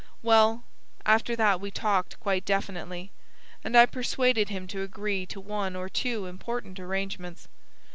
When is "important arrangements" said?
6.25-7.47